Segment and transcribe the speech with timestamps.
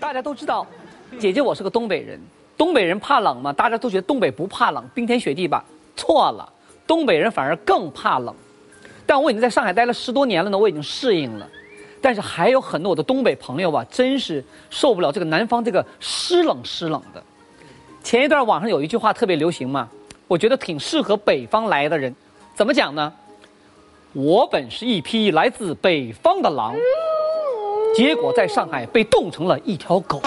[0.00, 0.66] 大家都知道，
[1.18, 2.18] 姐姐我是个东北人，
[2.56, 3.52] 东北人怕冷吗？
[3.52, 5.62] 大家都觉得东北不怕冷，冰天雪地吧？
[5.94, 6.50] 错了，
[6.86, 8.34] 东北人反而更怕冷。
[9.04, 11.46] 但我已经在上海待了十多年了呢，我已经适应了。
[12.00, 17.22] 但是还有很多我的东北朋友吧，真是受不了这个南方这个湿冷湿冷的。
[18.02, 19.86] 前一段网上有一句话特别流行嘛，
[20.26, 22.14] 我觉得挺适合北方来的人。
[22.54, 23.12] 怎么讲呢？
[24.14, 26.74] 我本是一匹来自北方的狼。
[28.00, 30.22] 结果在上海被冻成了一条狗。